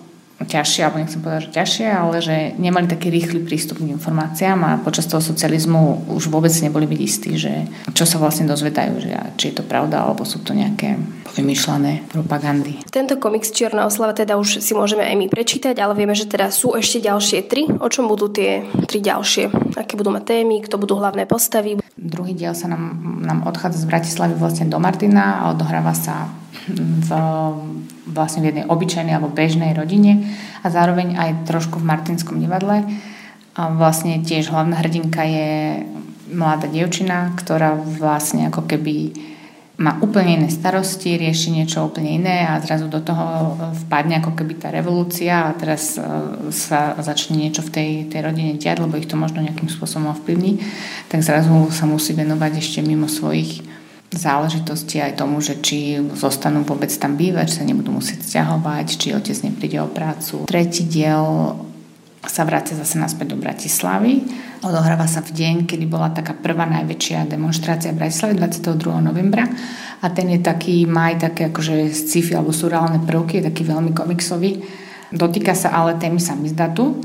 ťažšie, 0.47 0.81
alebo 0.83 1.01
nechcem 1.03 1.21
povedať, 1.23 1.41
že 1.49 1.55
ťažšie, 1.55 1.87
ale 1.89 2.17
že 2.23 2.37
nemali 2.59 2.87
taký 2.87 3.09
rýchly 3.11 3.41
prístup 3.43 3.83
k 3.83 3.91
informáciám 3.93 4.59
a 4.63 4.81
počas 4.81 5.07
toho 5.07 5.23
socializmu 5.23 6.11
už 6.13 6.29
vôbec 6.29 6.53
neboli 6.63 6.87
byť 6.87 7.01
istí, 7.01 7.33
že 7.39 7.67
čo 7.93 8.05
sa 8.05 8.19
vlastne 8.19 8.49
dozvedajú, 8.49 8.93
že 9.03 9.11
či 9.39 9.53
je 9.53 9.61
to 9.61 9.65
pravda, 9.65 10.03
alebo 10.03 10.27
sú 10.27 10.43
to 10.43 10.55
nejaké 10.55 10.99
vymýšľané 11.33 12.13
propagandy. 12.13 12.85
Tento 12.93 13.17
komiks 13.17 13.51
Čierna 13.53 13.89
oslava 13.89 14.13
teda 14.13 14.37
už 14.37 14.61
si 14.61 14.73
môžeme 14.77 15.05
aj 15.05 15.17
my 15.17 15.27
prečítať, 15.33 15.77
ale 15.81 15.97
vieme, 15.97 16.13
že 16.13 16.29
teda 16.29 16.53
sú 16.53 16.77
ešte 16.77 17.01
ďalšie 17.01 17.39
tri. 17.49 17.65
O 17.69 17.89
čom 17.89 18.05
budú 18.05 18.29
tie 18.29 18.69
tri 18.85 19.01
ďalšie? 19.01 19.77
Aké 19.81 19.97
budú 19.97 20.13
mať 20.13 20.29
témy, 20.29 20.61
kto 20.61 20.77
budú 20.77 21.01
hlavné 21.01 21.25
postavy? 21.25 21.81
Druhý 21.97 22.37
diel 22.37 22.53
sa 22.53 22.69
nám, 22.69 23.17
nám 23.25 23.49
odchádza 23.49 23.81
z 23.81 23.89
Bratislavy 23.89 24.35
vlastne 24.37 24.69
do 24.69 24.77
Martina 24.77 25.47
a 25.47 25.57
odohráva 25.57 25.97
sa 25.97 26.29
v, 26.69 27.11
vlastne 28.13 28.45
v 28.45 28.53
jednej 28.53 28.69
obyčajnej 28.69 29.17
alebo 29.17 29.33
bežnej 29.33 29.73
rodine 29.75 30.29
a 30.63 30.71
zároveň 30.71 31.17
aj 31.19 31.31
trošku 31.49 31.81
v 31.81 31.89
Martinskom 31.89 32.39
divadle. 32.39 32.85
A 33.53 33.69
vlastne 33.69 34.21
tiež 34.25 34.49
hlavná 34.49 34.81
hrdinka 34.81 35.25
je 35.29 35.85
mladá 36.33 36.69
dievčina, 36.69 37.33
ktorá 37.37 37.77
vlastne 37.77 38.49
ako 38.49 38.65
keby 38.65 39.13
má 39.81 39.99
úplne 39.99 40.39
iné 40.39 40.49
starosti, 40.53 41.19
rieši 41.19 41.49
niečo 41.51 41.83
úplne 41.83 42.15
iné 42.21 42.45
a 42.45 42.61
zrazu 42.61 42.87
do 42.87 43.03
toho 43.03 43.57
vpadne 43.85 44.21
ako 44.23 44.37
keby 44.37 44.61
tá 44.61 44.69
revolúcia 44.71 45.49
a 45.49 45.57
teraz 45.57 45.97
e, 45.97 46.05
sa 46.55 46.95
začne 47.03 47.41
niečo 47.41 47.67
v 47.67 47.73
tej, 47.73 47.91
tej 48.13 48.21
rodine 48.21 48.61
diať, 48.61 48.85
lebo 48.85 49.01
ich 49.01 49.11
to 49.11 49.19
možno 49.19 49.43
nejakým 49.43 49.73
spôsobom 49.73 50.13
ovplyvní, 50.15 50.61
tak 51.09 51.25
zrazu 51.25 51.73
sa 51.75 51.89
musí 51.89 52.15
venovať 52.15 52.63
ešte 52.63 52.79
mimo 52.85 53.09
svojich 53.11 53.65
záležitosti 54.13 55.01
aj 55.01 55.17
tomu, 55.17 55.41
že 55.41 55.59
či 55.65 55.99
zostanú 56.13 56.63
vôbec 56.63 56.93
tam 56.93 57.17
bývať, 57.17 57.49
či 57.49 57.57
sa 57.61 57.65
nebudú 57.65 57.91
musieť 57.91 58.21
stiahovať, 58.23 58.87
či 59.01 59.09
otec 59.17 59.37
nepríde 59.49 59.81
o 59.81 59.89
prácu. 59.89 60.45
Tretí 60.45 60.85
diel 60.85 61.57
sa 62.23 62.47
vrácia 62.47 62.79
zase 62.79 63.03
naspäť 63.03 63.35
do 63.35 63.41
Bratislavy. 63.41 64.23
Odohráva 64.63 65.11
sa 65.11 65.27
v 65.27 65.35
deň, 65.35 65.55
kedy 65.67 65.85
bola 65.91 66.15
taká 66.15 66.39
prvá 66.39 66.69
najväčšia 66.71 67.27
demonstrácia 67.27 67.91
v 67.91 67.99
Bratislave 67.99 68.39
22. 68.39 68.79
novembra 69.03 69.43
a 70.03 70.07
ten 70.11 70.31
je 70.31 70.39
taký, 70.39 70.87
má 70.87 71.11
aj 71.11 71.33
také 71.33 71.51
akože 71.51 71.91
sci-fi 71.91 72.39
alebo 72.39 72.55
surreálne 72.55 73.03
prvky, 73.03 73.43
je 73.43 73.49
taký 73.51 73.67
veľmi 73.67 73.91
komiksový. 73.91 74.63
Dotýka 75.11 75.53
sa 75.59 75.75
ale 75.75 75.99
témy 75.99 76.23
samizdatu 76.23 77.03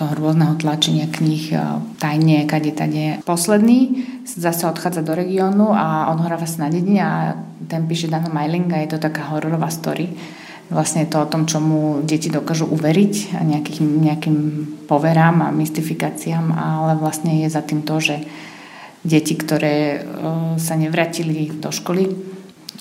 toho 0.00 0.16
rôzneho 0.16 0.56
tlačenia 0.56 1.12
kníh 1.12 1.52
e, 1.52 1.60
tajne, 2.00 2.48
kade 2.48 2.72
tade. 2.72 3.20
Posledný 3.28 4.00
zase 4.36 4.66
odchádza 4.66 5.02
do 5.02 5.14
regiónu 5.14 5.74
a 5.74 6.10
odhráva 6.14 6.46
sa 6.46 6.66
na 6.66 6.70
dedine 6.70 7.02
a 7.02 7.12
ten 7.66 7.86
píše 7.86 8.06
Dano 8.06 8.30
Majlinga, 8.30 8.78
je 8.82 8.94
to 8.94 8.98
taká 9.02 9.34
hororová 9.34 9.70
story. 9.70 10.14
Vlastne 10.70 11.02
je 11.02 11.10
to 11.10 11.18
o 11.18 11.30
tom, 11.30 11.50
čomu 11.50 12.06
deti 12.06 12.30
dokážu 12.30 12.70
uveriť 12.70 13.34
a 13.34 13.42
nejakým, 13.42 13.86
nejakým 14.06 14.38
poverám 14.86 15.42
a 15.42 15.50
mystifikáciám, 15.50 16.54
ale 16.54 16.94
vlastne 16.94 17.42
je 17.42 17.50
za 17.50 17.58
tým 17.58 17.82
to, 17.82 17.98
že 17.98 18.22
deti, 19.02 19.34
ktoré 19.34 19.98
e, 19.98 20.00
sa 20.62 20.78
nevratili 20.78 21.50
do 21.58 21.74
školy, 21.74 22.14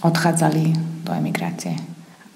odchádzali 0.05 0.63
do 1.01 1.11
emigrácie. 1.17 1.73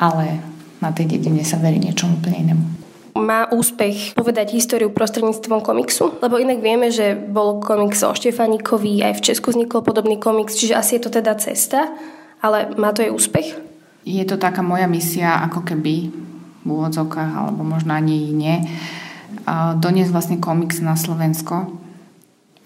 Ale 0.01 0.41
na 0.81 0.89
tej 0.89 1.15
dedine 1.15 1.45
sa 1.45 1.61
verí 1.61 1.77
niečomu 1.77 2.17
úplne 2.17 2.49
inému 2.49 2.72
má 3.13 3.45
úspech 3.53 4.17
povedať 4.17 4.57
históriu 4.57 4.89
prostredníctvom 4.89 5.61
komiksu? 5.61 6.17
Lebo 6.19 6.41
inak 6.41 6.59
vieme, 6.59 6.89
že 6.89 7.13
bol 7.13 7.61
komiks 7.61 8.01
o 8.01 8.13
Štefánikovi, 8.13 9.05
aj 9.05 9.21
v 9.21 9.25
Česku 9.31 9.53
vznikol 9.53 9.85
podobný 9.85 10.17
komiks, 10.17 10.57
čiže 10.57 10.73
asi 10.73 10.97
je 10.97 11.01
to 11.05 11.11
teda 11.13 11.37
cesta, 11.37 11.93
ale 12.41 12.73
má 12.75 12.89
to 12.91 13.05
aj 13.05 13.13
úspech? 13.13 13.47
Je 14.03 14.25
to 14.27 14.35
taká 14.35 14.59
moja 14.59 14.89
misia, 14.89 15.39
ako 15.45 15.63
keby 15.63 16.11
v 16.63 16.67
úvodzovkách, 16.67 17.31
alebo 17.39 17.63
možno 17.63 17.95
ani 17.95 18.33
nie, 18.35 18.67
doniesť 19.79 20.11
vlastne 20.11 20.37
komiks 20.39 20.79
na 20.79 20.95
Slovensko 20.95 21.79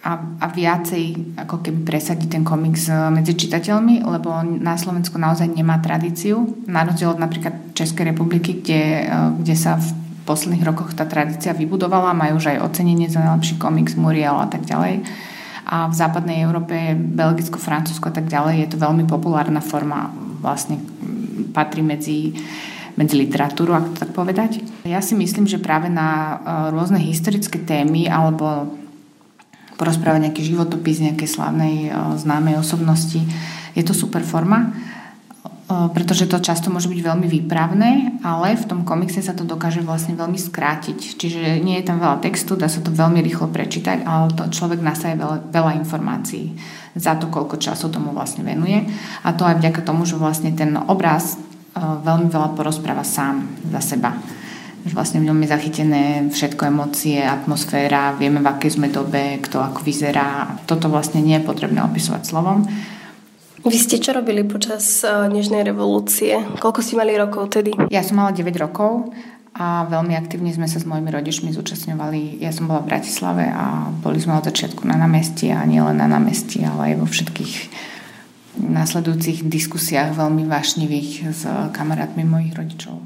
a, 0.05 0.11
a 0.17 0.45
viacej 0.49 1.35
ako 1.41 1.65
keby 1.65 1.79
presadiť 1.83 2.39
ten 2.39 2.43
komiks 2.45 2.87
medzi 2.89 3.33
čitateľmi, 3.35 4.05
lebo 4.05 4.31
na 4.45 4.77
Slovensku 4.77 5.17
naozaj 5.17 5.49
nemá 5.49 5.81
tradíciu, 5.81 6.45
na 6.69 6.85
rozdiel 6.85 7.17
od 7.17 7.21
napríklad 7.21 7.73
Českej 7.73 8.13
republiky, 8.13 8.61
kde, 8.61 9.09
kde 9.41 9.55
sa 9.57 9.81
v 9.81 10.06
posledných 10.27 10.67
rokoch 10.67 10.91
tá 10.91 11.07
tradícia 11.07 11.55
vybudovala, 11.55 12.11
majú 12.11 12.35
už 12.35 12.51
aj 12.51 12.67
ocenenie 12.67 13.07
za 13.07 13.23
najlepší 13.23 13.55
komiks 13.55 13.95
Muriel 13.95 14.35
a 14.35 14.51
tak 14.51 14.67
ďalej. 14.67 15.07
A 15.67 15.87
v 15.87 15.95
západnej 15.95 16.43
Európe, 16.43 16.95
Belgicko, 16.95 17.59
Francúzsko 17.59 18.11
a 18.11 18.15
tak 18.15 18.27
ďalej 18.27 18.67
je 18.67 18.69
to 18.75 18.83
veľmi 18.83 19.07
populárna 19.07 19.63
forma, 19.63 20.11
vlastne 20.43 20.79
patrí 21.55 21.79
medzi 21.79 22.35
medzi 22.97 23.13
literatúru, 23.13 23.77
ak 23.77 23.93
to 23.93 23.97
tak 24.01 24.11
povedať. 24.17 24.65
Ja 24.81 25.05
si 25.05 25.13
myslím, 25.13 25.45
že 25.45 25.61
práve 25.61 25.85
na 25.85 26.09
e, 26.09 26.35
rôzne 26.73 26.97
historické 26.97 27.61
témy 27.61 28.09
alebo 28.09 28.73
porozprávať 29.77 30.25
nejaký 30.25 30.41
životopis 30.41 31.05
nejakej 31.05 31.29
slavnej 31.29 31.75
e, 31.87 31.89
známej 32.17 32.57
osobnosti 32.57 33.21
je 33.77 33.83
to 33.85 33.93
super 33.93 34.25
forma 34.25 34.73
pretože 35.67 36.31
to 36.31 36.39
často 36.39 36.71
môže 36.71 36.87
byť 36.87 36.99
veľmi 37.03 37.27
výpravné, 37.27 38.23
ale 38.23 38.55
v 38.55 38.67
tom 38.71 38.87
komikse 38.87 39.19
sa 39.19 39.35
to 39.35 39.43
dokáže 39.43 39.83
vlastne 39.83 40.15
veľmi 40.15 40.39
skrátiť. 40.39 41.19
Čiže 41.19 41.59
nie 41.59 41.75
je 41.83 41.87
tam 41.91 41.99
veľa 41.99 42.23
textu, 42.23 42.55
dá 42.55 42.71
sa 42.71 42.79
to 42.79 42.87
veľmi 42.87 43.19
rýchlo 43.19 43.51
prečítať, 43.51 44.07
ale 44.07 44.31
to 44.31 44.47
človek 44.47 44.79
nasaje 44.79 45.19
veľa, 45.19 45.51
veľa 45.51 45.75
informácií 45.83 46.55
za 46.95 47.19
to, 47.19 47.27
koľko 47.27 47.59
času 47.59 47.91
tomu 47.91 48.15
vlastne 48.15 48.47
venuje. 48.47 48.87
A 49.27 49.35
to 49.35 49.43
aj 49.43 49.59
vďaka 49.59 49.83
tomu, 49.83 50.07
že 50.07 50.15
vlastne 50.15 50.55
ten 50.55 50.71
obraz 50.87 51.35
veľmi 51.75 52.31
veľa 52.31 52.55
porozpráva 52.55 53.03
sám 53.03 53.43
za 53.67 53.83
seba. 53.83 54.15
Že 54.87 54.95
vlastne 54.95 55.19
v 55.19 55.27
ňom 55.27 55.43
je 55.43 55.51
zachytené 55.51 56.03
všetko 56.31 56.63
emócie, 56.63 57.19
atmosféra, 57.19 58.15
vieme 58.15 58.39
v 58.39 58.47
akej 58.55 58.79
sme 58.79 58.87
dobe, 58.87 59.43
kto 59.43 59.59
ako 59.59 59.83
vyzerá. 59.83 60.63
Toto 60.63 60.87
vlastne 60.87 61.19
nie 61.19 61.35
je 61.35 61.43
potrebné 61.43 61.83
opisovať 61.83 62.23
slovom 62.23 62.63
vy 63.67 63.77
ste 63.77 63.99
čo 63.99 64.15
robili 64.15 64.47
počas 64.47 65.03
uh, 65.03 65.27
Nežnej 65.27 65.67
revolúcie? 65.67 66.39
Koľko 66.63 66.79
ste 66.79 66.95
mali 66.95 67.13
rokov 67.19 67.51
tedy? 67.51 67.75
Ja 67.91 67.99
som 68.01 68.19
mala 68.23 68.31
9 68.31 68.47
rokov 68.63 69.11
a 69.57 69.89
veľmi 69.89 70.13
aktívne 70.13 70.53
sme 70.53 70.69
sa 70.69 70.77
s 70.77 70.85
mojimi 70.85 71.09
rodičmi 71.09 71.49
zúčastňovali. 71.51 72.39
Ja 72.39 72.53
som 72.53 72.69
bola 72.69 72.85
v 72.85 72.93
Bratislave 72.93 73.49
a 73.49 73.89
boli 73.89 74.21
sme 74.21 74.37
od 74.37 74.45
začiatku 74.45 74.85
na 74.85 74.95
námestí 74.95 75.49
a 75.49 75.65
nie 75.65 75.81
len 75.81 75.97
na 75.97 76.05
námestí, 76.05 76.61
ale 76.61 76.93
aj 76.93 77.03
vo 77.03 77.07
všetkých 77.09 77.53
následujúcich 78.57 79.45
diskusiách 79.45 80.17
veľmi 80.17 80.45
vášnivých 80.45 81.09
s 81.33 81.43
kamarátmi 81.73 82.25
mojich 82.25 82.53
rodičov. 82.53 83.01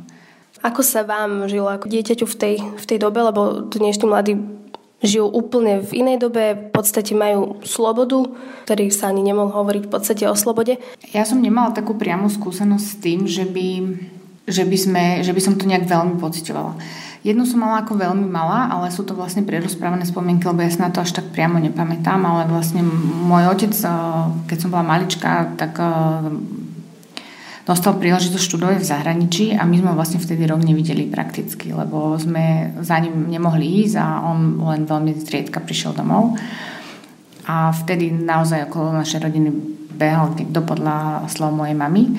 Ako 0.61 0.85
sa 0.85 1.01
vám 1.01 1.49
žilo 1.49 1.73
ako 1.73 1.89
dieťaťu 1.89 2.25
v 2.29 2.35
tej, 2.37 2.55
v 2.61 2.85
tej 2.85 2.97
dobe, 3.01 3.25
lebo 3.25 3.65
dnešní 3.65 4.05
mladí 4.05 4.37
žijú 5.01 5.25
úplne 5.27 5.81
v 5.81 6.05
inej 6.05 6.17
dobe, 6.21 6.53
v 6.53 6.69
podstate 6.69 7.17
majú 7.17 7.59
slobodu, 7.65 8.29
ktorý 8.69 8.93
sa 8.93 9.09
ani 9.09 9.25
nemohol 9.25 9.51
hovoriť 9.51 9.83
v 9.89 9.91
podstate 9.91 10.23
o 10.29 10.37
slobode. 10.37 10.77
Ja 11.11 11.25
som 11.25 11.41
nemala 11.41 11.73
takú 11.73 11.97
priamu 11.97 12.29
skúsenosť 12.29 12.85
s 12.85 12.95
tým, 13.01 13.19
že 13.25 13.45
by, 13.49 13.67
že 14.45 14.63
by, 14.63 14.77
sme, 14.77 15.03
že 15.25 15.33
by 15.33 15.41
som 15.41 15.57
to 15.57 15.65
nejak 15.65 15.89
veľmi 15.89 16.21
pocitovala. 16.21 16.77
Jednu 17.21 17.45
som 17.45 17.61
mala 17.61 17.85
ako 17.85 18.01
veľmi 18.01 18.25
malá, 18.25 18.65
ale 18.73 18.89
sú 18.89 19.05
to 19.05 19.13
vlastne 19.13 19.45
prerozprávané 19.45 20.09
spomienky, 20.09 20.49
lebo 20.49 20.65
ja 20.65 20.73
sa 20.73 20.89
na 20.89 20.93
to 20.93 21.05
až 21.05 21.21
tak 21.21 21.29
priamo 21.29 21.61
nepamätám, 21.61 22.17
ale 22.17 22.49
vlastne 22.49 22.81
môj 22.81 23.45
otec, 23.45 23.73
eh, 23.77 23.93
keď 24.49 24.57
som 24.57 24.73
bola 24.73 24.85
malička, 24.85 25.53
tak 25.53 25.77
eh, 25.77 25.89
dostal 27.71 27.95
príležitosť 27.95 28.43
študovať 28.43 28.83
v 28.83 28.89
zahraničí 28.91 29.45
a 29.55 29.63
my 29.63 29.79
sme 29.79 29.95
vlastne 29.95 30.19
vtedy 30.19 30.43
rok 30.43 30.59
nevideli 30.59 31.07
prakticky, 31.07 31.71
lebo 31.71 32.19
sme 32.19 32.75
za 32.83 32.99
ním 32.99 33.31
nemohli 33.31 33.87
ísť 33.87 33.95
a 33.95 34.27
on 34.27 34.59
len 34.59 34.83
veľmi 34.83 35.15
zriedka 35.15 35.63
prišiel 35.63 35.95
domov. 35.95 36.35
A 37.47 37.71
vtedy 37.71 38.11
naozaj 38.11 38.67
okolo 38.67 38.91
našej 38.91 39.23
rodiny 39.23 39.49
behal 39.95 40.35
niekto 40.35 40.59
podľa 40.59 41.25
slov 41.31 41.55
mojej 41.55 41.79
mamy. 41.79 42.11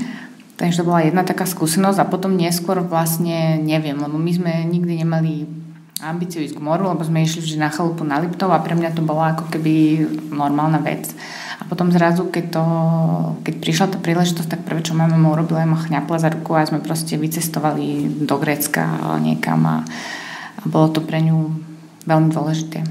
Takže 0.56 0.80
to 0.80 0.88
bola 0.88 1.04
jedna 1.04 1.20
taká 1.20 1.44
skúsenosť 1.44 2.00
a 2.00 2.08
potom 2.08 2.32
neskôr 2.32 2.80
vlastne 2.80 3.60
neviem, 3.60 3.98
lebo 4.00 4.16
my 4.16 4.32
sme 4.32 4.52
nikdy 4.64 5.04
nemali 5.04 5.44
ambíciu 6.02 6.42
ísť 6.42 6.58
k 6.58 6.64
moru, 6.66 6.90
lebo 6.90 7.06
sme 7.06 7.22
išli 7.22 7.38
vždy 7.38 7.56
na 7.62 7.70
chalupu 7.70 8.02
na 8.02 8.18
Liptov 8.18 8.50
a 8.50 8.58
pre 8.58 8.74
mňa 8.74 8.90
to 8.98 9.06
bola 9.06 9.38
ako 9.38 9.46
keby 9.54 10.02
normálna 10.34 10.82
vec. 10.82 11.06
A 11.62 11.66
potom 11.70 11.94
zrazu, 11.94 12.26
keď, 12.26 12.58
to, 12.58 12.64
keď 13.46 13.54
prišla 13.62 13.86
tá 13.94 13.98
príležitosť, 14.02 14.50
tak 14.50 14.66
prvé, 14.66 14.82
čo 14.82 14.98
mama 14.98 15.14
urobila, 15.30 15.62
ma 15.62 15.78
chňapla 15.78 16.18
za 16.18 16.34
ruku 16.34 16.58
a 16.58 16.66
sme 16.66 16.82
proste 16.82 17.14
vycestovali 17.14 18.18
do 18.26 18.34
Grécka 18.42 18.82
niekam 19.22 19.62
a, 19.62 19.76
a 20.58 20.64
bolo 20.66 20.90
to 20.90 21.00
pre 21.06 21.22
ňu 21.22 21.54
veľmi 22.02 22.34
dôležité, 22.34 22.82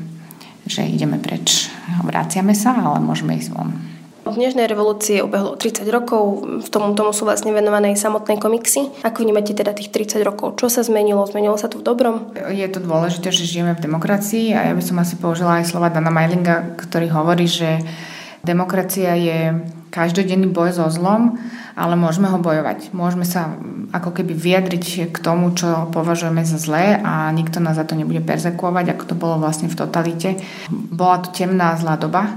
že 0.63 0.87
ideme 0.87 1.19
preč. 1.19 1.67
Vraciame 2.07 2.55
sa, 2.55 2.79
ale 2.79 3.03
môžeme 3.03 3.35
ísť 3.35 3.51
von. 3.51 3.75
V 4.21 4.37
dnešnej 4.37 4.69
revolúcii 4.69 5.25
ubehlo 5.25 5.57
30 5.57 5.81
rokov, 5.89 6.45
v 6.61 6.67
tomu, 6.69 6.93
tomu 6.93 7.09
sú 7.09 7.25
vlastne 7.25 7.49
venované 7.49 7.97
samotné 7.97 8.37
komiksy. 8.37 8.93
Ako 9.01 9.25
vnímate 9.25 9.57
teda 9.57 9.73
tých 9.73 9.89
30 9.89 10.21
rokov? 10.21 10.61
Čo 10.61 10.69
sa 10.69 10.85
zmenilo? 10.85 11.25
Zmenilo 11.25 11.57
sa 11.57 11.65
to 11.65 11.81
v 11.81 11.87
dobrom? 11.89 12.29
Je 12.53 12.69
to 12.69 12.77
dôležité, 12.77 13.33
že 13.33 13.49
žijeme 13.49 13.73
v 13.73 13.81
demokracii 13.81 14.53
a 14.53 14.69
ja 14.69 14.73
by 14.77 14.83
som 14.85 15.01
asi 15.01 15.17
použila 15.17 15.57
aj 15.57 15.73
slova 15.73 15.89
Dana 15.89 16.13
Majlinga, 16.13 16.77
ktorý 16.77 17.09
hovorí, 17.09 17.49
že 17.49 17.81
Demokracia 18.41 19.13
je 19.21 19.53
každodenný 19.93 20.49
boj 20.49 20.73
so 20.73 20.89
zlom, 20.89 21.37
ale 21.77 21.93
môžeme 21.93 22.25
ho 22.25 22.41
bojovať. 22.41 22.89
Môžeme 22.89 23.21
sa 23.21 23.53
ako 23.93 24.17
keby 24.17 24.33
vyjadriť 24.33 25.13
k 25.13 25.17
tomu, 25.21 25.53
čo 25.53 25.93
považujeme 25.93 26.41
za 26.41 26.57
zlé 26.57 26.97
a 27.05 27.29
nikto 27.29 27.61
nás 27.61 27.77
za 27.77 27.85
to 27.85 27.93
nebude 27.93 28.25
persekuovať, 28.25 28.97
ako 28.97 29.03
to 29.13 29.15
bolo 29.15 29.37
vlastne 29.37 29.69
v 29.69 29.77
totalite. 29.77 30.41
Bola 30.73 31.21
to 31.21 31.29
temná 31.29 31.77
zlá 31.77 32.01
doba. 32.01 32.33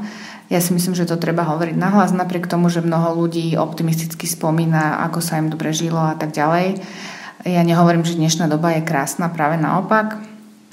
Ja 0.54 0.62
si 0.62 0.70
myslím, 0.70 0.94
že 0.94 1.10
to 1.10 1.18
treba 1.18 1.42
hovoriť 1.42 1.74
nahlas, 1.74 2.14
napriek 2.14 2.46
tomu, 2.46 2.70
že 2.70 2.78
mnoho 2.78 3.18
ľudí 3.18 3.58
optimisticky 3.58 4.30
spomína, 4.30 5.02
ako 5.02 5.18
sa 5.18 5.42
im 5.42 5.50
dobre 5.50 5.74
žilo 5.74 5.98
a 5.98 6.14
tak 6.14 6.30
ďalej. 6.30 6.78
Ja 7.42 7.66
nehovorím, 7.66 8.06
že 8.06 8.14
dnešná 8.14 8.46
doba 8.46 8.78
je 8.78 8.86
krásna, 8.86 9.34
práve 9.34 9.58
naopak 9.58 10.14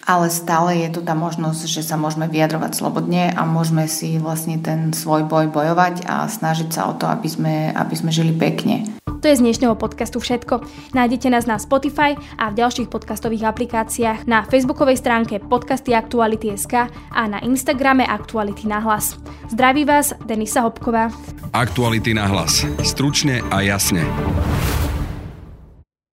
ale 0.05 0.33
stále 0.33 0.85
je 0.87 0.97
tu 0.97 1.01
tá 1.05 1.13
možnosť, 1.13 1.67
že 1.67 1.81
sa 1.85 1.97
môžeme 1.97 2.25
vyjadrovať 2.29 2.71
slobodne 2.77 3.31
a 3.31 3.41
môžeme 3.45 3.85
si 3.85 4.17
vlastne 4.17 4.57
ten 4.59 4.93
svoj 4.93 5.25
boj 5.25 5.49
bojovať 5.53 6.05
a 6.05 6.25
snažiť 6.25 6.69
sa 6.71 6.89
o 6.89 6.97
to, 6.97 7.05
aby 7.07 7.27
sme, 7.29 7.55
aby 7.73 7.95
sme 7.97 8.09
žili 8.13 8.33
pekne. 8.33 9.01
To 9.21 9.29
je 9.29 9.37
z 9.37 9.45
dnešného 9.45 9.77
podcastu 9.77 10.17
všetko. 10.17 10.65
Nájdete 10.97 11.29
nás 11.29 11.45
na 11.45 11.61
Spotify 11.61 12.17
a 12.41 12.49
v 12.49 12.57
ďalších 12.57 12.89
podcastových 12.89 13.53
aplikáciách, 13.53 14.25
na 14.25 14.41
facebookovej 14.49 14.97
stránke 14.97 15.37
podcasty 15.37 15.93
Aktuality.sk 15.93 16.89
a 16.89 17.21
na 17.29 17.37
Instagrame 17.45 18.01
Aktuality 18.01 18.65
na 18.65 18.81
hlas. 18.81 19.21
Zdraví 19.53 19.85
vás 19.85 20.17
Denisa 20.25 20.65
Hopková. 20.65 21.13
Aktuality 21.53 22.17
na 22.17 22.25
hlas. 22.25 22.65
Stručne 22.81 23.45
a 23.53 23.61
jasne. 23.61 24.01